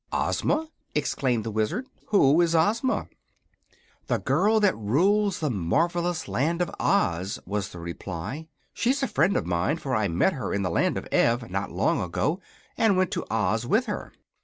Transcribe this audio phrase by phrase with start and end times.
[0.11, 1.85] "Ozma!" exclaimed the Wizard.
[2.07, 3.07] "Who is Ozma?"
[4.07, 8.47] "The girl that rules the marvelous Land of Oz," was the reply.
[8.73, 11.71] "She's a friend of mine, for I met her in the Land of Ev, not
[11.71, 12.39] long ago,
[12.79, 14.11] and went to Oz with her."